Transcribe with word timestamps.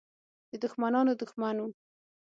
د 0.49 0.51
دښمنانو 0.63 1.11
دښمن 1.21 1.55
وو. 1.59 1.69